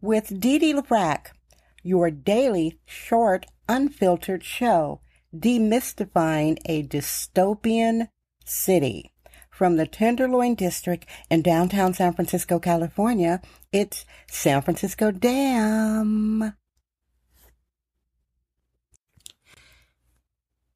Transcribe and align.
with 0.00 0.40
Dee 0.40 0.58
Dee 0.58 0.74
your 1.82 2.10
daily 2.10 2.78
short, 2.84 3.46
unfiltered 3.68 4.44
show 4.44 5.00
demystifying 5.34 6.58
a 6.64 6.82
dystopian 6.84 8.08
city. 8.44 9.12
From 9.50 9.76
the 9.76 9.86
Tenderloin 9.86 10.54
District 10.54 11.04
in 11.30 11.42
downtown 11.42 11.92
San 11.92 12.14
Francisco, 12.14 12.58
California, 12.58 13.40
it's 13.72 14.04
San 14.30 14.62
Francisco 14.62 15.10
Dam. 15.10 16.54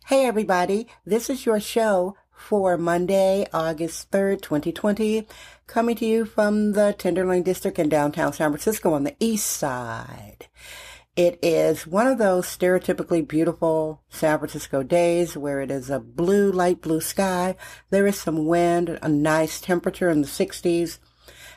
Hey 0.07 0.27
everybody, 0.27 0.89
this 1.07 1.31
is 1.31 1.47
your 1.47 1.61
show 1.61 2.17
for 2.43 2.77
Monday, 2.77 3.47
August 3.53 4.11
3rd, 4.11 4.43
2020, 4.43 5.27
coming 5.67 5.97
to 5.97 6.05
you 6.05 6.25
from 6.25 6.73
the 6.73 6.95
Tenderloin 6.99 7.45
District 7.45 7.79
in 7.79 7.89
downtown 7.89 8.33
San 8.33 8.51
Francisco 8.51 8.93
on 8.93 9.05
the 9.05 9.15
east 9.21 9.47
side. 9.47 10.49
It 11.15 11.39
is 11.41 11.87
one 11.87 12.09
of 12.09 12.19
those 12.19 12.47
stereotypically 12.47 13.27
beautiful 13.27 14.03
San 14.11 14.39
Francisco 14.39 14.83
days 14.83 15.37
where 15.37 15.61
it 15.61 15.71
is 15.71 15.89
a 15.89 16.01
blue, 16.01 16.51
light 16.51 16.83
blue 16.83 17.01
sky. 17.01 17.55
There 17.91 18.07
is 18.07 18.19
some 18.19 18.47
wind, 18.47 18.99
a 19.01 19.09
nice 19.09 19.61
temperature 19.61 20.11
in 20.11 20.21
the 20.21 20.29
60s. 20.29 20.99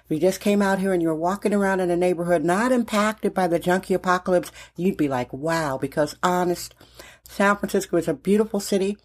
If 0.06 0.12
you 0.12 0.20
just 0.20 0.40
came 0.40 0.62
out 0.62 0.80
here 0.80 0.94
and 0.94 1.02
you're 1.02 1.16
walking 1.16 1.54
around 1.54 1.80
in 1.80 1.90
a 1.90 1.98
neighborhood 1.98 2.44
not 2.44 2.72
impacted 2.72 3.34
by 3.34 3.48
the 3.48 3.60
junkie 3.60 3.96
apocalypse, 3.96 4.52
you'd 4.78 4.98
be 4.98 5.08
like, 5.08 5.34
wow, 5.34 5.80
because 5.80 6.16
honest, 6.22 6.76
San 7.24 7.58
Francisco 7.58 7.98
is 7.98 8.08
a 8.08 8.14
beautiful 8.14 8.60
city 8.60 8.98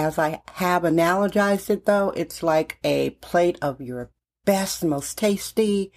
as 0.00 0.18
I 0.18 0.40
have 0.54 0.84
analogized 0.84 1.68
it 1.68 1.84
though, 1.84 2.08
it's 2.16 2.42
like 2.42 2.78
a 2.82 3.10
plate 3.10 3.58
of 3.60 3.82
your 3.82 4.10
best, 4.46 4.82
most 4.82 5.18
tasty, 5.18 5.92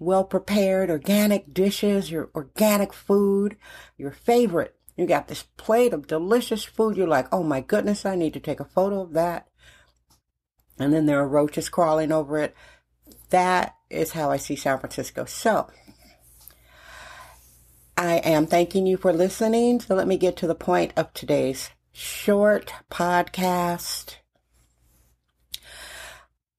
well 0.00 0.24
prepared 0.24 0.90
organic 0.90 1.54
dishes, 1.54 2.10
your 2.10 2.28
organic 2.34 2.92
food, 2.92 3.56
your 3.96 4.10
favorite. 4.10 4.74
You 4.96 5.06
got 5.06 5.28
this 5.28 5.44
plate 5.56 5.92
of 5.92 6.08
delicious 6.08 6.64
food. 6.64 6.96
You're 6.96 7.06
like, 7.06 7.28
oh 7.32 7.44
my 7.44 7.60
goodness, 7.60 8.04
I 8.04 8.16
need 8.16 8.32
to 8.32 8.40
take 8.40 8.58
a 8.58 8.64
photo 8.64 9.00
of 9.00 9.12
that. 9.12 9.46
And 10.76 10.92
then 10.92 11.06
there 11.06 11.20
are 11.20 11.28
roaches 11.28 11.68
crawling 11.68 12.10
over 12.10 12.38
it. 12.38 12.52
That 13.30 13.76
is 13.90 14.10
how 14.10 14.32
I 14.32 14.38
see 14.38 14.56
San 14.56 14.80
Francisco. 14.80 15.24
So, 15.24 15.70
I 17.96 18.16
am 18.16 18.46
thanking 18.46 18.86
you 18.86 18.96
for 18.96 19.12
listening. 19.12 19.80
So 19.80 19.94
let 19.94 20.08
me 20.08 20.16
get 20.16 20.36
to 20.38 20.48
the 20.48 20.56
point 20.56 20.92
of 20.96 21.14
today's 21.14 21.70
short 21.96 22.74
podcast. 22.90 24.16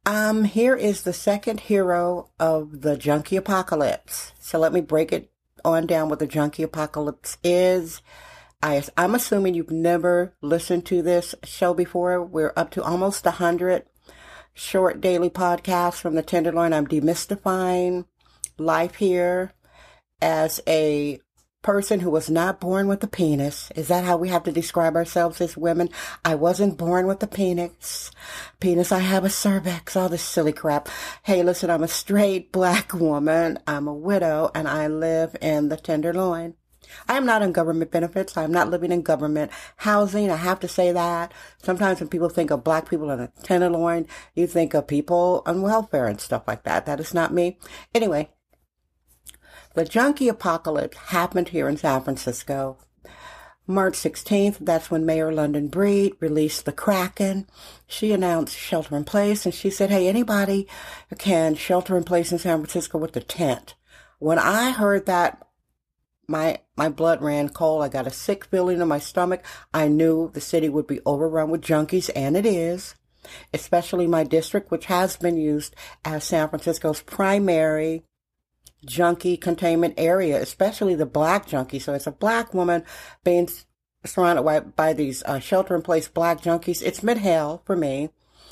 Um, 0.04 0.46
here 0.46 0.76
is 0.76 1.04
the 1.04 1.14
second 1.14 1.60
hero 1.60 2.32
of 2.40 2.82
the 2.82 2.98
junkie 2.98 3.36
apocalypse. 3.36 4.32
So 4.40 4.58
let 4.58 4.74
me 4.74 4.82
break 4.82 5.12
it 5.12 5.30
on 5.64 5.86
down 5.86 6.10
what 6.10 6.18
the 6.18 6.26
junkie 6.26 6.64
apocalypse 6.64 7.38
is. 7.44 8.02
I, 8.64 8.84
I'm 8.98 9.14
assuming 9.14 9.54
you've 9.54 9.70
never 9.70 10.34
listened 10.42 10.88
to 10.88 11.04
this 11.04 11.36
show 11.44 11.76
before. 11.76 12.24
We're 12.24 12.54
up 12.56 12.72
to 12.72 12.84
almost 12.84 13.24
a 13.28 13.32
hundred 13.32 13.84
short 14.56 15.02
daily 15.02 15.30
podcasts 15.30 16.02
from 16.02 16.16
the 16.16 16.24
Tenderloin. 16.24 16.74
I'm 16.74 16.88
demystifying 16.88 18.06
life 18.58 18.96
here 18.96 19.54
as 20.20 20.62
a 20.68 21.20
person 21.68 22.00
who 22.00 22.10
was 22.10 22.30
not 22.30 22.62
born 22.62 22.88
with 22.88 23.04
a 23.04 23.08
penis. 23.08 23.70
Is 23.76 23.90
that 23.90 24.06
how 24.06 24.16
we 24.16 24.30
have 24.30 24.44
to 24.44 24.54
describe 24.54 24.96
ourselves 24.96 25.42
as 25.42 25.58
women? 25.58 25.90
I 26.24 26.34
wasn't 26.34 26.78
born 26.78 27.08
with 27.08 27.22
a 27.22 27.28
penis. 27.28 28.10
Penis, 28.62 28.94
I 28.94 29.00
have 29.00 29.26
a 29.26 29.30
cervix, 29.30 29.94
all 29.98 30.08
this 30.08 30.22
silly 30.22 30.54
crap. 30.54 30.88
Hey, 31.24 31.44
listen, 31.44 31.70
I'm 31.70 31.84
a 31.84 31.90
straight 31.90 32.54
black 32.54 32.94
woman. 32.94 33.60
I'm 33.68 33.86
a 33.86 33.94
widow 33.94 34.50
and 34.56 34.66
I 34.66 34.88
live 34.88 35.36
in 35.42 35.68
the 35.68 35.76
Tenderloin. 35.76 36.54
I 37.10 37.18
am 37.18 37.26
not 37.26 37.42
on 37.42 37.52
government 37.52 37.92
benefits. 37.92 38.38
I'm 38.38 38.54
not 38.54 38.70
living 38.70 38.94
in 38.94 39.02
government 39.02 39.52
housing. 39.76 40.32
I 40.32 40.38
have 40.38 40.62
to 40.62 40.70
say 40.70 40.94
that. 40.94 41.34
Sometimes 41.62 42.00
when 42.00 42.08
people 42.08 42.30
think 42.30 42.50
of 42.50 42.64
black 42.64 42.90
people 42.90 43.12
in 43.12 43.20
a 43.20 43.30
tenderloin, 43.44 44.08
you 44.36 44.48
think 44.48 44.74
of 44.74 44.88
people 44.88 45.44
on 45.46 45.62
welfare 45.62 46.06
and 46.06 46.22
stuff 46.22 46.44
like 46.48 46.64
that. 46.64 46.86
That 46.86 47.02
is 47.02 47.14
not 47.14 47.34
me. 47.34 47.58
Anyway, 47.94 48.30
the 49.78 49.86
junkie 49.86 50.28
apocalypse 50.28 50.98
happened 50.98 51.50
here 51.50 51.70
in 51.70 51.78
San 51.78 52.02
Francisco. 52.02 52.80
March 53.68 53.94
16th, 53.94 54.58
that's 54.60 54.90
when 54.90 55.06
Mayor 55.06 55.32
London 55.32 55.68
Breed 55.68 56.14
released 56.20 56.66
the 56.66 56.72
Kraken. 56.72 57.46
She 57.86 58.12
announced 58.12 58.58
shelter 58.58 58.98
in 58.98 59.04
place 59.04 59.46
and 59.46 59.54
she 59.54 59.70
said, 59.70 59.92
hey, 59.92 60.08
anybody 60.08 60.68
can 61.20 61.54
shelter 61.54 61.96
in 61.96 62.06
place 62.06 62.32
in 62.32 62.40
San 62.40 62.58
Francisco 62.58 62.98
with 62.98 63.16
a 63.18 63.22
tent. 63.22 63.76
When 64.18 64.40
I 64.40 64.72
heard 64.72 65.06
that, 65.06 65.46
my, 66.28 66.58
my 66.76 66.90
blood 66.90 67.22
ran 67.22 67.50
cold. 67.50 67.84
I 67.84 67.90
got 67.90 68.08
a 68.08 68.12
sick 68.12 68.46
feeling 68.46 68.82
in 68.82 68.88
my 68.88 69.00
stomach. 69.00 69.46
I 69.76 69.90
knew 69.90 70.32
the 70.34 70.42
city 70.42 70.70
would 70.70 70.88
be 70.88 71.02
overrun 71.06 71.52
with 71.52 71.62
junkies 71.62 72.10
and 72.16 72.36
it 72.36 72.48
is, 72.48 72.96
especially 73.54 74.08
my 74.08 74.24
district, 74.24 74.72
which 74.72 74.88
has 74.88 75.18
been 75.18 75.38
used 75.38 75.76
as 76.04 76.24
San 76.24 76.50
Francisco's 76.50 77.02
primary 77.02 78.06
junkie 78.86 79.38
containment 79.38 79.94
area, 79.98 80.42
especially 80.42 80.96
the 80.96 81.06
black 81.06 81.48
junkie. 81.48 81.80
So 81.80 81.94
it's 81.94 82.08
a 82.08 82.12
black 82.12 82.54
woman 82.54 82.84
being 83.24 83.50
surrounded 84.06 84.44
by, 84.44 84.60
by 84.60 84.94
these 84.94 85.24
uh, 85.24 85.40
shelter 85.40 85.76
in 85.76 85.82
place 85.82 86.08
black 86.08 86.42
junkies. 86.42 86.82
It's 86.82 87.04
mid 87.04 87.18
hell 87.18 87.62
for 87.66 87.76
me 87.76 88.10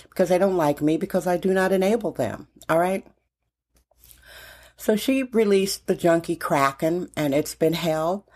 because 0.09 0.29
they 0.29 0.37
don't 0.37 0.57
like 0.57 0.81
me 0.81 0.97
because 0.97 1.27
I 1.27 1.37
do 1.37 1.53
not 1.53 1.71
enable 1.71 2.11
them. 2.11 2.47
All 2.69 2.79
right. 2.79 3.05
So 4.77 4.95
she 4.95 5.23
released 5.23 5.87
the 5.87 5.95
junkie 5.95 6.35
Kraken 6.35 7.09
and 7.15 7.33
it's 7.33 7.55
been 7.55 7.73
hell. 7.73 8.27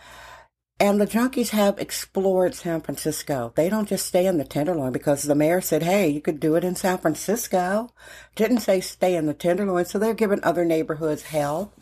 And 0.81 1.01
the 1.01 1.07
junkies 1.07 1.50
have 1.50 1.78
explored 1.78 2.56
San 2.56 2.79
Francisco. 2.79 3.51
They 3.56 3.67
don't 3.67 3.90
just 3.90 4.06
stay 4.06 4.25
in 4.25 4.38
the 4.38 4.45
Tenderloin 4.45 4.94
because 4.94 5.23
the 5.23 5.35
mayor 5.35 5.59
said, 5.59 5.84
hey, 5.84 6.07
you 6.07 6.22
could 6.22 6.40
do 6.40 6.56
it 6.56 6.63
in 6.63 6.75
San 6.75 6.97
Francisco. 7.00 7.90
Didn't 8.35 8.62
say 8.62 8.79
stay 8.79 9.17
in 9.17 9.25
the 9.25 9.34
Tenderloin. 9.34 9.84
So 9.85 10.00
they're 10.00 10.13
giving 10.13 10.41
other 10.41 10.63
neighborhoods 10.63 11.23
hell. 11.23 11.73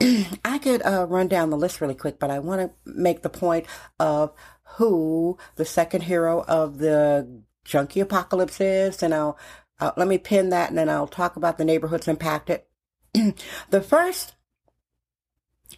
I 0.44 0.58
could 0.58 0.82
uh, 0.82 1.06
run 1.08 1.28
down 1.28 1.50
the 1.50 1.56
list 1.56 1.80
really 1.80 1.94
quick, 1.94 2.18
but 2.18 2.32
I 2.32 2.40
want 2.40 2.60
to 2.62 2.90
make 2.90 3.22
the 3.22 3.28
point 3.28 3.66
of 4.00 4.32
who 4.76 5.38
the 5.54 5.64
second 5.64 6.02
hero 6.02 6.42
of 6.48 6.78
the 6.78 7.42
junkie 7.64 8.00
apocalypse 8.00 8.60
is. 8.60 9.04
And 9.04 9.14
I'll, 9.14 9.38
uh, 9.78 9.92
let 9.96 10.08
me 10.08 10.18
pin 10.18 10.48
that 10.48 10.68
and 10.68 10.76
then 10.76 10.88
I'll 10.88 11.06
talk 11.06 11.36
about 11.36 11.58
the 11.58 11.64
neighborhoods 11.64 12.08
impacted. 12.08 12.62
the 13.70 13.80
first 13.80 14.34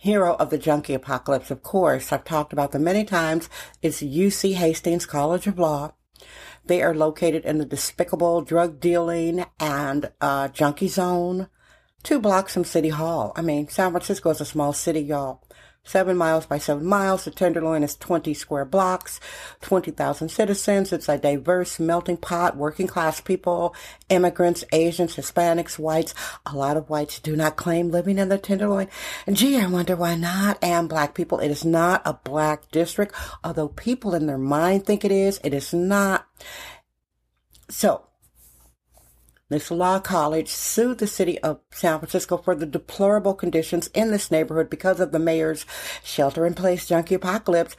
hero 0.03 0.35
of 0.35 0.51
the 0.51 0.59
junkie 0.59 0.95
apocalypse, 0.95 1.53
of 1.53 1.63
course, 1.63 2.13
I've 2.13 2.25
talked 2.25 2.53
about 2.53 2.73
them 2.73 2.83
many 2.83 3.05
times, 3.05 3.49
is 3.83 4.01
UC 4.01 4.55
Hastings 4.55 5.07
College 5.07 5.47
of 5.47 5.61
Law. 5.61 5.93
They 6.67 6.83
are 6.83 6.93
located 6.93 7.45
in 7.45 7.59
the 7.59 7.65
despicable 7.65 8.43
drug 8.43 8.81
dealing 8.81 9.47
and 9.61 10.11
uh, 10.21 10.49
junkie 10.49 10.89
zone, 10.89 11.47
two 12.03 12.19
blocks 12.19 12.53
from 12.53 12.65
City 12.65 12.89
Hall. 12.89 13.33
I 13.37 13.43
mean, 13.43 13.69
San 13.69 13.93
Francisco 13.93 14.31
is 14.31 14.41
a 14.41 14.45
small 14.45 14.73
city, 14.73 15.03
y'all 15.03 15.41
seven 15.85 16.17
miles 16.17 16.47
by 16.47 16.59
seven 16.59 16.87
miles. 16.87 17.25
The 17.25 17.31
Tenderloin 17.31 17.83
is 17.83 17.97
20 17.97 18.35
square 18.35 18.65
blocks, 18.65 19.21
20,000 19.63 20.29
citizens. 20.29 20.93
It's 20.93 21.09
a 21.09 21.19
diverse 21.19 21.81
melting 21.81 22.19
pot, 22.19 22.57
working 22.57 22.87
class 22.87 23.21
people, 23.21 23.75
immigrants, 24.09 24.65
Asians, 24.73 25.17
Hispanics, 25.17 25.79
whites. 25.79 26.15
A 26.47 26.57
lot 26.57 26.77
of 26.77 26.89
whites 26.89 27.19
do 27.19 27.35
not 27.37 27.57
claim 27.57 27.91
living 27.91 28.19
in 28.19 28.29
the 28.29 28.39
Tenderloin. 28.39 28.89
And 29.27 29.37
gee, 29.37 29.59
I 29.59 29.67
wonder 29.67 29.97
why 29.97 30.15
not. 30.15 30.59
And 30.63 30.89
black 30.89 31.15
people. 31.15 31.41
It 31.41 31.51
is 31.51 31.65
not 31.65 32.03
a 32.05 32.15
black 32.15 32.71
district, 32.71 33.15
although 33.43 33.69
people 33.69 34.15
in 34.15 34.27
their 34.27 34.39
mind 34.39 34.87
think 34.87 35.05
it 35.05 35.13
is. 35.13 35.41
It 35.43 35.53
is 35.55 35.75
not. 35.75 36.27
So, 37.69 38.07
this 39.53 39.71
law 39.71 39.99
college 39.99 40.49
sued 40.49 40.99
the 40.99 41.07
city 41.07 41.39
of 41.41 41.61
San 41.71 41.99
Francisco 41.99 42.37
for 42.37 42.55
the 42.55 42.67
deplorable 42.67 43.35
conditions 43.35 43.89
in 43.89 44.11
this 44.11 44.31
neighborhood 44.31 44.71
because 44.71 45.01
of 45.01 45.13
the 45.13 45.19
mayor's 45.19 45.67
shelter 46.03 46.47
in 46.47 46.55
place 46.55 46.87
junkie 46.87 47.15
apocalypse. 47.15 47.77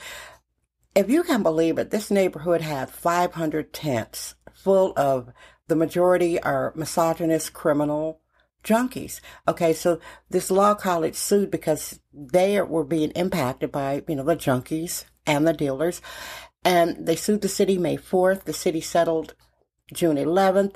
If 0.95 1.09
you 1.09 1.23
can 1.23 1.41
believe 1.41 1.77
it, 1.77 1.89
this 1.89 2.11
neighborhood 2.11 2.61
had 2.61 2.89
500 2.89 3.73
tents 3.73 4.35
full 4.53 4.93
of 4.95 5.29
the 5.67 5.75
majority 5.75 6.39
are 6.41 6.73
misogynist 6.75 7.53
criminal 7.53 8.19
junkies. 8.63 9.19
Okay, 9.47 9.73
so 9.73 9.99
this 10.29 10.51
law 10.51 10.73
college 10.73 11.15
sued 11.15 11.51
because 11.51 11.99
they 12.13 12.61
were 12.61 12.83
being 12.83 13.11
impacted 13.11 13.71
by, 13.71 14.03
you 14.07 14.15
know, 14.15 14.23
the 14.23 14.35
junkies 14.35 15.05
and 15.25 15.47
the 15.47 15.53
dealers. 15.53 16.01
And 16.63 17.05
they 17.05 17.15
sued 17.15 17.41
the 17.41 17.49
city 17.49 17.77
May 17.77 17.97
4th. 17.97 18.43
The 18.43 18.53
city 18.53 18.81
settled 18.81 19.35
June 19.93 20.15
11th 20.17 20.75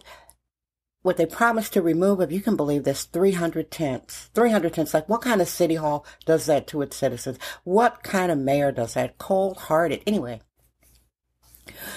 what 1.07 1.15
they 1.15 1.25
promised 1.25 1.71
to 1.71 1.81
remove, 1.81 2.19
if 2.19 2.33
you 2.33 2.41
can 2.41 2.57
believe 2.57 2.83
this, 2.83 3.05
300 3.05 3.71
tents. 3.71 4.29
300 4.33 4.73
tents. 4.73 4.93
Like, 4.93 5.07
what 5.07 5.21
kind 5.21 5.41
of 5.41 5.47
city 5.47 5.75
hall 5.75 6.05
does 6.25 6.47
that 6.47 6.67
to 6.67 6.81
its 6.81 6.97
citizens? 6.97 7.39
What 7.63 8.03
kind 8.03 8.29
of 8.29 8.37
mayor 8.37 8.73
does 8.73 8.95
that? 8.95 9.17
Cold 9.17 9.55
hearted. 9.55 10.03
Anyway. 10.05 10.41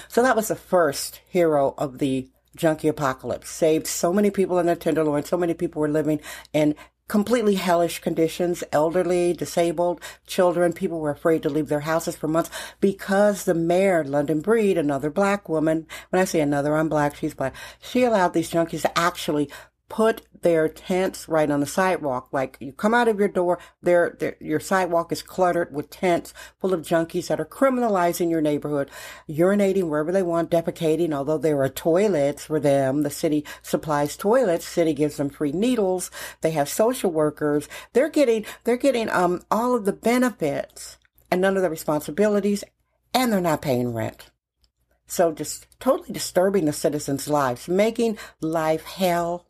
So 0.06 0.22
that 0.22 0.36
was 0.36 0.46
the 0.46 0.54
first 0.54 1.22
hero 1.28 1.74
of 1.76 1.98
the 1.98 2.28
junkie 2.54 2.86
apocalypse. 2.86 3.50
Saved 3.50 3.88
so 3.88 4.12
many 4.12 4.30
people 4.30 4.60
in 4.60 4.66
the 4.66 4.76
Tenderloin. 4.76 5.24
So 5.24 5.36
many 5.36 5.54
people 5.54 5.80
were 5.80 5.88
living 5.88 6.20
in 6.52 6.76
completely 7.10 7.56
hellish 7.56 7.98
conditions, 7.98 8.62
elderly, 8.70 9.32
disabled, 9.32 10.00
children, 10.28 10.72
people 10.72 11.00
were 11.00 11.10
afraid 11.10 11.42
to 11.42 11.50
leave 11.50 11.66
their 11.66 11.80
houses 11.80 12.14
for 12.14 12.28
months 12.28 12.50
because 12.80 13.44
the 13.44 13.52
mayor, 13.52 14.04
London 14.04 14.40
Breed, 14.40 14.78
another 14.78 15.10
black 15.10 15.48
woman, 15.48 15.88
when 16.10 16.22
I 16.22 16.24
say 16.24 16.40
another, 16.40 16.76
I'm 16.76 16.88
black, 16.88 17.16
she's 17.16 17.34
black, 17.34 17.52
she 17.80 18.04
allowed 18.04 18.32
these 18.32 18.52
junkies 18.52 18.82
to 18.82 18.96
actually 18.96 19.50
put 19.90 20.22
their 20.40 20.68
tents 20.68 21.28
right 21.28 21.50
on 21.50 21.60
the 21.60 21.66
sidewalk. 21.66 22.28
Like 22.32 22.56
you 22.60 22.72
come 22.72 22.94
out 22.94 23.08
of 23.08 23.18
your 23.18 23.28
door, 23.28 23.58
there, 23.82 24.36
your 24.40 24.60
sidewalk 24.60 25.12
is 25.12 25.20
cluttered 25.20 25.74
with 25.74 25.90
tents 25.90 26.32
full 26.58 26.72
of 26.72 26.80
junkies 26.80 27.26
that 27.26 27.40
are 27.40 27.44
criminalizing 27.44 28.30
your 28.30 28.40
neighborhood, 28.40 28.90
urinating 29.28 29.88
wherever 29.88 30.12
they 30.12 30.22
want, 30.22 30.50
defecating. 30.50 31.12
Although 31.12 31.36
there 31.36 31.60
are 31.62 31.68
toilets 31.68 32.46
for 32.46 32.58
them, 32.58 33.02
the 33.02 33.10
city 33.10 33.44
supplies 33.60 34.16
toilets. 34.16 34.64
City 34.64 34.94
gives 34.94 35.18
them 35.18 35.28
free 35.28 35.52
needles. 35.52 36.10
They 36.40 36.52
have 36.52 36.70
social 36.70 37.10
workers. 37.10 37.68
They're 37.92 38.08
getting, 38.08 38.46
they're 38.64 38.78
getting, 38.78 39.10
um, 39.10 39.42
all 39.50 39.74
of 39.74 39.84
the 39.84 39.92
benefits 39.92 40.96
and 41.30 41.40
none 41.40 41.56
of 41.56 41.62
the 41.62 41.70
responsibilities 41.70 42.64
and 43.12 43.32
they're 43.32 43.40
not 43.40 43.60
paying 43.60 43.92
rent. 43.92 44.30
So 45.06 45.32
just 45.32 45.66
totally 45.80 46.12
disturbing 46.12 46.66
the 46.66 46.72
citizens' 46.72 47.28
lives, 47.28 47.66
making 47.66 48.16
life 48.40 48.84
hell 48.84 49.49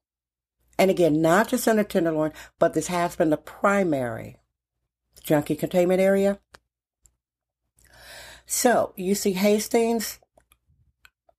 and 0.80 0.90
again, 0.90 1.20
not 1.20 1.48
just 1.48 1.68
in 1.68 1.76
the 1.76 1.84
Tenderloin, 1.84 2.32
but 2.58 2.72
this 2.72 2.86
has 2.86 3.14
been 3.14 3.28
the 3.28 3.36
primary 3.36 4.38
junkie 5.22 5.54
containment 5.54 6.00
area. 6.00 6.40
So, 8.46 8.94
UC 8.98 9.34
Hastings, 9.34 10.20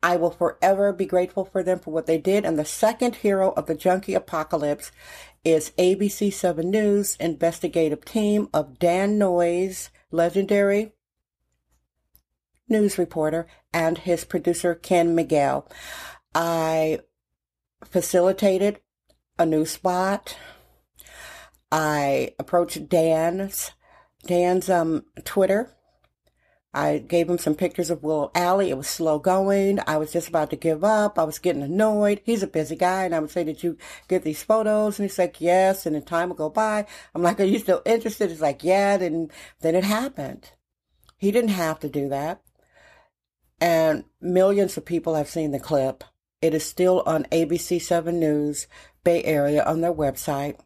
I 0.03 0.15
will 0.15 0.29
forever 0.29 0.93
be 0.93 1.07
grateful 1.07 1.43
for 1.43 1.63
them 1.63 1.79
for 1.79 1.89
what 1.89 2.05
they 2.05 2.19
did. 2.19 2.45
And 2.45 2.59
the 2.59 2.65
second 2.65 3.15
hero 3.15 3.51
of 3.53 3.65
the 3.65 3.73
junkie 3.73 4.13
apocalypse 4.13 4.91
is 5.43 5.71
ABC 5.71 6.31
7 6.31 6.69
News 6.69 7.17
investigative 7.19 8.05
team 8.05 8.47
of 8.53 8.77
Dan 8.77 9.17
Noyes, 9.17 9.89
legendary 10.11 10.91
news 12.69 12.99
reporter, 12.99 13.47
and 13.73 13.97
his 13.97 14.23
producer, 14.23 14.75
Ken 14.75 15.15
Miguel. 15.15 15.67
I 16.35 16.99
facilitated 17.83 18.81
a 19.41 19.45
new 19.45 19.65
spot. 19.65 20.37
I 21.71 22.33
approached 22.39 22.89
Dan's 22.89 23.71
Dan's 24.25 24.69
um 24.69 25.05
Twitter. 25.23 25.75
I 26.73 26.99
gave 26.99 27.29
him 27.29 27.37
some 27.37 27.55
pictures 27.55 27.89
of 27.89 28.01
Willow 28.01 28.31
Alley. 28.33 28.69
It 28.69 28.77
was 28.77 28.87
slow 28.87 29.19
going. 29.19 29.79
I 29.87 29.97
was 29.97 30.13
just 30.13 30.29
about 30.29 30.51
to 30.51 30.55
give 30.55 30.85
up. 30.85 31.19
I 31.19 31.23
was 31.23 31.37
getting 31.37 31.63
annoyed. 31.63 32.21
He's 32.23 32.43
a 32.43 32.47
busy 32.47 32.77
guy. 32.77 33.03
And 33.03 33.13
I 33.13 33.19
would 33.19 33.29
say, 33.29 33.43
did 33.43 33.61
you 33.61 33.77
get 34.07 34.23
these 34.23 34.41
photos? 34.41 34.97
And 34.97 35.09
he's 35.09 35.19
like, 35.19 35.41
yes. 35.41 35.85
And 35.85 35.95
then 35.95 36.03
time 36.03 36.29
would 36.29 36.37
go 36.37 36.49
by. 36.49 36.85
I'm 37.13 37.23
like, 37.23 37.41
are 37.41 37.43
you 37.43 37.59
still 37.59 37.81
interested? 37.85 38.29
He's 38.29 38.39
like, 38.39 38.63
yeah. 38.63 38.95
Then, 38.95 39.31
then 39.59 39.75
it 39.75 39.83
happened. 39.83 40.51
He 41.17 41.29
didn't 41.29 41.49
have 41.49 41.77
to 41.81 41.89
do 41.89 42.07
that. 42.07 42.41
And 43.59 44.05
millions 44.21 44.77
of 44.77 44.85
people 44.85 45.15
have 45.15 45.27
seen 45.27 45.51
the 45.51 45.59
clip. 45.59 46.05
It 46.41 46.53
is 46.53 46.65
still 46.65 47.03
on 47.05 47.25
ABC7 47.25 48.13
News. 48.13 48.67
Bay 49.03 49.23
Area 49.23 49.63
on 49.63 49.81
their 49.81 49.93
website. 49.93 50.59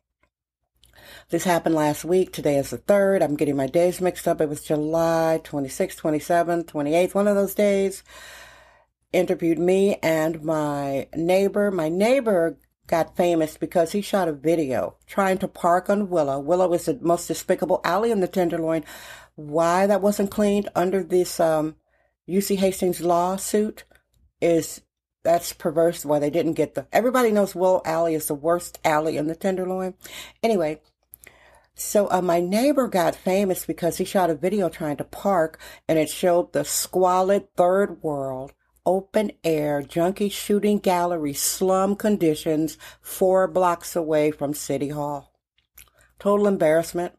This 1.30 1.44
happened 1.44 1.76
last 1.76 2.04
week. 2.04 2.34
Today 2.34 2.58
is 2.58 2.72
the 2.72 2.78
3rd. 2.78 3.24
I'm 3.24 3.36
getting 3.36 3.56
my 3.56 3.68
days 3.68 4.02
mixed 4.02 4.28
up. 4.28 4.42
It 4.42 4.50
was 4.50 4.64
July 4.64 5.40
26th, 5.44 6.00
27th, 6.00 6.66
28th, 6.66 7.14
one 7.14 7.28
of 7.28 7.36
those 7.36 7.56
days. 7.56 8.04
Interviewed 9.14 9.60
me 9.60 9.96
and 10.04 10.44
my 10.44 11.08
neighbor. 11.16 11.72
My 11.72 11.90
neighbor 11.90 12.58
got 12.88 13.16
famous 13.16 13.58
because 13.58 13.94
he 13.94 14.02
shot 14.02 14.28
a 14.28 14.34
video 14.34 14.98
trying 15.08 15.38
to 15.40 15.48
park 15.48 15.90
on 15.90 16.10
Willow. 16.10 16.40
Willow 16.40 16.74
is 16.74 16.86
the 16.86 17.00
most 17.02 17.28
despicable 17.28 17.82
alley 17.84 18.12
in 18.12 18.20
the 18.20 18.28
Tenderloin. 18.28 18.84
Why 19.36 19.88
that 19.88 20.02
wasn't 20.02 20.32
cleaned 20.32 20.70
under 20.76 21.04
this 21.04 21.40
um, 21.40 21.76
UC 22.28 22.58
Hastings 22.58 23.02
lawsuit 23.02 23.86
is 24.42 24.82
that's 25.26 25.52
perverse 25.52 26.06
why 26.06 26.20
they 26.20 26.30
didn't 26.30 26.54
get 26.54 26.76
the 26.76 26.88
everybody 26.94 27.32
knows 27.32 27.54
Willow 27.54 27.82
Alley 27.84 28.16
is 28.16 28.28
the 28.28 28.36
worst 28.36 28.80
alley 28.86 29.18
in 29.18 29.28
the 29.28 29.36
Tenderloin. 29.36 29.96
Anyway, 30.42 30.80
so 31.74 32.10
uh, 32.10 32.22
my 32.22 32.40
neighbor 32.40 32.88
got 32.88 33.16
famous 33.16 33.66
because 33.66 33.98
he 33.98 34.06
shot 34.06 34.30
a 34.30 34.36
video 34.36 34.70
trying 34.70 34.96
to 34.98 35.04
park 35.04 35.60
and 35.90 36.00
it 36.00 36.10
showed 36.10 36.54
the 36.54 36.64
squalid 36.64 37.54
third 37.58 38.02
world 38.02 38.54
open 38.86 39.32
air 39.44 39.82
junkie 39.82 40.30
shooting 40.30 40.78
gallery 40.78 41.34
slum 41.34 41.96
conditions 41.96 42.78
four 43.02 43.48
blocks 43.48 43.96
away 43.96 44.32
from 44.32 44.54
City 44.54 44.90
Hall. 44.90 45.34
Total 46.20 46.48
embarrassment. 46.48 47.14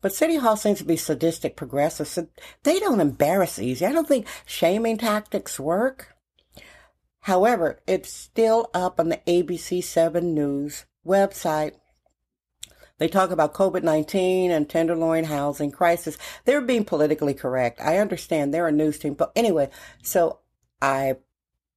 But 0.00 0.14
City 0.14 0.36
Hall 0.36 0.56
seems 0.56 0.78
to 0.78 0.84
be 0.84 0.96
sadistic 0.96 1.56
progressive, 1.56 2.08
so 2.08 2.28
they 2.62 2.78
don't 2.78 3.00
embarrass 3.00 3.58
easy. 3.58 3.86
I 3.86 3.92
don't 3.92 4.06
think 4.06 4.26
shaming 4.44 4.98
tactics 4.98 5.58
work. 5.58 6.13
However, 7.24 7.80
it's 7.86 8.12
still 8.12 8.68
up 8.74 9.00
on 9.00 9.08
the 9.08 9.16
ABC7 9.26 10.22
News 10.22 10.84
website. 11.06 11.72
They 12.98 13.08
talk 13.08 13.30
about 13.30 13.54
COVID-19 13.54 14.50
and 14.50 14.68
Tenderloin 14.68 15.24
housing 15.24 15.70
crisis. 15.70 16.18
They're 16.44 16.60
being 16.60 16.84
politically 16.84 17.32
correct. 17.32 17.80
I 17.80 17.96
understand 17.96 18.52
they're 18.52 18.68
a 18.68 18.72
news 18.72 18.98
team. 18.98 19.14
But 19.14 19.32
anyway, 19.34 19.70
so 20.02 20.40
I 20.82 21.16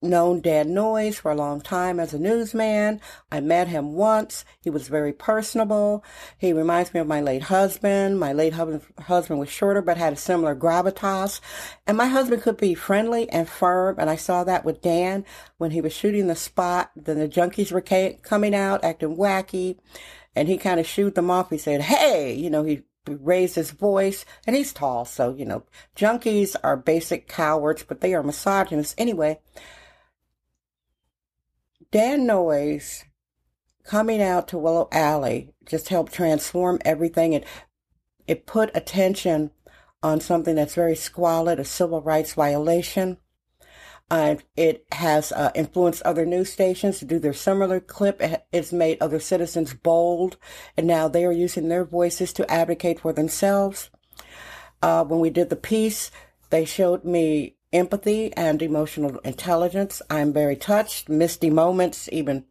known 0.01 0.41
Dan 0.41 0.73
Noyes 0.73 1.19
for 1.19 1.31
a 1.31 1.35
long 1.35 1.59
time 1.59 1.99
as 1.99 2.13
a 2.13 2.19
newsman. 2.19 3.01
I 3.31 3.39
met 3.39 3.67
him 3.67 3.93
once. 3.93 4.45
He 4.61 4.69
was 4.69 4.87
very 4.87 5.11
personable. 5.11 6.03
He 6.37 6.53
reminds 6.53 6.93
me 6.93 6.99
of 6.99 7.07
my 7.07 7.21
late 7.21 7.43
husband. 7.43 8.19
My 8.19 8.31
late 8.31 8.53
husband, 8.53 8.83
husband 8.99 9.39
was 9.39 9.49
shorter 9.49 9.81
but 9.81 9.97
had 9.97 10.13
a 10.13 10.17
similar 10.17 10.55
gravitas. 10.55 11.41
And 11.87 11.97
my 11.97 12.07
husband 12.07 12.43
could 12.43 12.57
be 12.57 12.75
friendly 12.75 13.29
and 13.29 13.49
firm. 13.49 13.95
And 13.97 14.09
I 14.09 14.15
saw 14.15 14.43
that 14.43 14.65
with 14.65 14.81
Dan 14.81 15.25
when 15.57 15.71
he 15.71 15.81
was 15.81 15.93
shooting 15.93 16.27
the 16.27 16.35
spot. 16.35 16.91
Then 16.95 17.17
the 17.17 17.27
junkies 17.27 17.71
were 17.71 18.17
coming 18.21 18.53
out 18.53 18.83
acting 18.83 19.17
wacky. 19.17 19.77
And 20.35 20.47
he 20.47 20.57
kind 20.57 20.79
of 20.79 20.85
shooed 20.85 21.15
them 21.15 21.31
off. 21.31 21.49
He 21.49 21.57
said, 21.57 21.81
Hey, 21.81 22.33
you 22.35 22.51
know, 22.51 22.63
he 22.63 22.83
raised 23.07 23.55
his 23.55 23.71
voice 23.71 24.25
and 24.45 24.55
he's 24.55 24.73
tall. 24.73 25.05
So, 25.05 25.33
you 25.33 25.45
know, 25.45 25.63
junkies 25.95 26.55
are 26.63 26.77
basic 26.77 27.27
cowards, 27.27 27.83
but 27.83 28.01
they 28.01 28.13
are 28.13 28.21
misogynists 28.21 28.93
anyway. 28.97 29.39
Dan 31.91 32.25
Noyes 32.25 33.05
coming 33.83 34.21
out 34.21 34.49
to 34.49 34.57
Willow 34.57 34.89
Alley 34.91 35.53
just 35.65 35.89
helped 35.89 36.13
transform 36.13 36.79
everything. 36.83 37.33
It 37.33 37.45
it 38.27 38.45
put 38.45 38.75
attention 38.75 39.51
on 40.03 40.19
something 40.19 40.55
that's 40.55 40.75
very 40.75 40.95
squalid, 40.95 41.59
a 41.59 41.65
civil 41.65 42.01
rights 42.01 42.33
violation. 42.33 43.17
And 44.09 44.41
it 44.55 44.85
has 44.93 45.33
uh, 45.33 45.51
influenced 45.53 46.01
other 46.03 46.25
news 46.25 46.51
stations 46.51 46.99
to 46.99 47.05
do 47.05 47.19
their 47.19 47.33
similar 47.33 47.81
clip. 47.81 48.21
It's 48.53 48.71
made 48.71 49.01
other 49.01 49.19
citizens 49.19 49.73
bold, 49.73 50.37
and 50.77 50.87
now 50.87 51.09
they 51.09 51.25
are 51.25 51.31
using 51.31 51.67
their 51.67 51.83
voices 51.83 52.31
to 52.33 52.49
advocate 52.49 53.01
for 53.01 53.11
themselves. 53.11 53.89
Uh, 54.81 55.03
when 55.03 55.19
we 55.19 55.29
did 55.29 55.49
the 55.49 55.57
piece, 55.57 56.09
they 56.51 56.63
showed 56.63 57.03
me 57.03 57.56
empathy 57.77 58.33
and 58.33 58.61
emotional 58.61 59.19
intelligence. 59.19 60.01
I'm 60.09 60.33
very 60.33 60.55
touched, 60.55 61.09
misty 61.09 61.49
moments, 61.49 62.09
even 62.11 62.45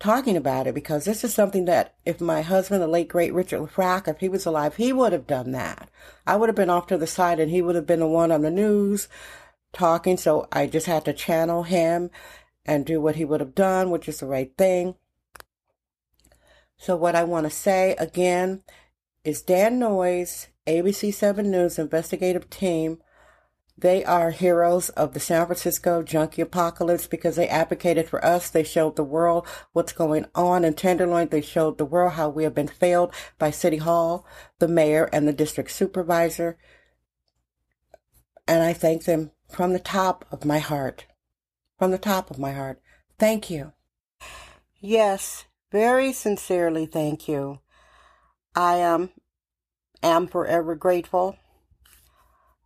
talking 0.00 0.36
about 0.36 0.66
it, 0.66 0.74
because 0.74 1.04
this 1.04 1.22
is 1.22 1.32
something 1.32 1.66
that 1.66 1.94
if 2.04 2.20
my 2.20 2.42
husband, 2.42 2.82
the 2.82 2.88
late 2.88 3.08
great 3.08 3.32
Richard 3.32 3.60
Lefrak, 3.60 4.08
if 4.08 4.18
he 4.18 4.28
was 4.28 4.46
alive, 4.46 4.76
he 4.76 4.92
would 4.92 5.12
have 5.12 5.26
done 5.26 5.52
that. 5.52 5.90
I 6.26 6.36
would 6.36 6.48
have 6.48 6.56
been 6.56 6.70
off 6.70 6.88
to 6.88 6.98
the 6.98 7.06
side 7.06 7.38
and 7.38 7.50
he 7.50 7.62
would 7.62 7.76
have 7.76 7.86
been 7.86 8.00
the 8.00 8.06
one 8.08 8.32
on 8.32 8.42
the 8.42 8.50
news 8.50 9.08
talking. 9.72 10.16
So 10.16 10.48
I 10.50 10.66
just 10.66 10.86
had 10.86 11.04
to 11.04 11.12
channel 11.12 11.62
him 11.62 12.10
and 12.64 12.86
do 12.86 13.00
what 13.00 13.16
he 13.16 13.24
would 13.24 13.40
have 13.40 13.54
done, 13.54 13.90
which 13.90 14.08
is 14.08 14.20
the 14.20 14.26
right 14.26 14.52
thing. 14.56 14.96
So 16.76 16.96
what 16.96 17.14
I 17.14 17.22
want 17.22 17.44
to 17.44 17.50
say 17.50 17.94
again 17.98 18.62
is 19.24 19.42
Dan 19.42 19.78
Noyes, 19.78 20.48
ABC 20.66 21.14
7 21.14 21.48
News 21.48 21.78
investigative 21.78 22.50
team 22.50 22.98
they 23.76 24.04
are 24.04 24.30
heroes 24.30 24.90
of 24.90 25.14
the 25.14 25.20
San 25.20 25.46
Francisco 25.46 26.02
junkie 26.02 26.42
apocalypse 26.42 27.06
because 27.06 27.36
they 27.36 27.48
advocated 27.48 28.08
for 28.08 28.24
us. 28.24 28.50
They 28.50 28.62
showed 28.62 28.96
the 28.96 29.04
world 29.04 29.46
what's 29.72 29.92
going 29.92 30.26
on 30.34 30.64
in 30.64 30.74
Tenderloin. 30.74 31.28
They 31.28 31.40
showed 31.40 31.78
the 31.78 31.84
world 31.84 32.12
how 32.12 32.28
we 32.28 32.44
have 32.44 32.54
been 32.54 32.68
failed 32.68 33.12
by 33.38 33.50
City 33.50 33.78
Hall, 33.78 34.26
the 34.58 34.68
mayor, 34.68 35.08
and 35.12 35.26
the 35.26 35.32
district 35.32 35.70
supervisor. 35.70 36.58
And 38.46 38.62
I 38.62 38.72
thank 38.72 39.04
them 39.04 39.30
from 39.48 39.72
the 39.72 39.78
top 39.78 40.26
of 40.30 40.44
my 40.44 40.58
heart. 40.58 41.06
From 41.78 41.90
the 41.90 41.98
top 41.98 42.30
of 42.30 42.38
my 42.38 42.52
heart. 42.52 42.80
Thank 43.18 43.50
you. 43.50 43.72
Yes, 44.80 45.46
very 45.70 46.12
sincerely 46.12 46.86
thank 46.86 47.26
you. 47.26 47.60
I 48.54 48.82
um, 48.82 49.10
am 50.02 50.26
forever 50.26 50.74
grateful 50.74 51.36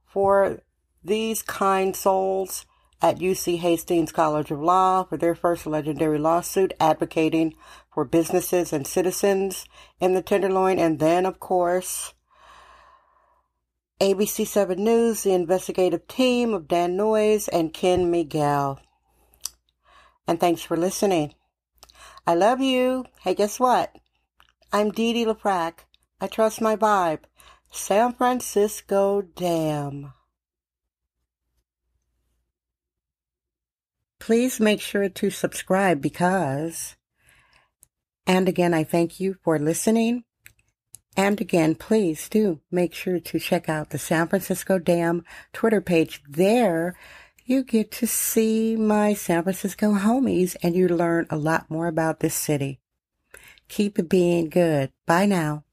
for 0.05 0.61
these 1.07 1.43
kind 1.43 1.95
souls 1.95 2.67
at 3.03 3.19
UC 3.19 3.59
Hastings 3.59 4.13
College 4.13 4.51
of 4.51 4.61
Law 4.61 5.05
for 5.05 5.17
their 5.17 5.35
first 5.35 5.67
legendary 5.67 6.19
lawsuit 6.19 6.73
advocating 6.81 7.55
for 7.93 8.05
businesses 8.05 8.73
and 8.73 8.87
citizens 8.87 9.67
in 10.01 10.15
the 10.15 10.23
Tenderloin. 10.23 10.79
And 10.79 10.99
then, 10.99 11.27
of 11.27 11.39
course, 11.39 12.15
ABC 14.01 14.47
7 14.47 14.83
News, 14.83 15.23
the 15.23 15.33
investigative 15.33 16.07
team 16.09 16.53
of 16.55 16.69
Dan 16.69 16.97
Noyes 16.97 17.49
and 17.49 17.73
Ken 17.73 18.11
Miguel. 18.11 18.81
And 20.27 20.41
thanks 20.41 20.63
for 20.63 20.77
listening. 20.77 21.35
I 22.27 22.35
love 22.35 22.61
you. 22.61 23.05
Hey, 23.23 23.35
guess 23.35 23.61
what? 23.61 23.95
I'm 24.73 24.91
Dee 24.91 25.13
Dee 25.13 25.25
LaFrac. 25.25 25.85
I 26.21 26.27
trust 26.27 26.61
my 26.61 26.77
vibe. 26.77 27.21
San 27.71 28.15
Francisco 28.15 29.23
Dam. 29.23 30.13
Please 34.27 34.59
make 34.59 34.81
sure 34.81 35.09
to 35.09 35.31
subscribe 35.31 36.03
because, 36.03 36.97
and 38.27 38.49
again, 38.49 38.75
I 38.75 38.83
thank 38.83 39.21
you 39.21 39.37
for 39.45 39.57
listening. 39.57 40.25
And 41.17 41.41
again, 41.41 41.77
please 41.77 42.29
do 42.29 42.61
make 42.69 42.93
sure 42.93 43.21
to 43.21 43.39
check 43.39 43.69
out 43.69 43.91
the 43.91 43.99
San 43.99 44.27
Francisco 44.27 44.81
Dam 44.81 45.23
Twitter 45.53 45.81
page. 45.81 46.25
There, 46.29 46.99
you 47.45 47.63
get 47.63 47.93
to 47.93 48.09
see 48.09 48.75
my 48.75 49.15
San 49.15 49.45
Francisco 49.45 49.93
homies 49.93 50.57
and 50.61 50.75
you 50.75 50.89
learn 50.89 51.29
a 51.31 51.37
lot 51.37 51.71
more 51.71 51.87
about 51.87 52.19
this 52.19 52.35
city. 52.35 52.81
Keep 53.69 54.09
being 54.09 54.49
good. 54.49 54.91
Bye 55.07 55.27
now. 55.27 55.66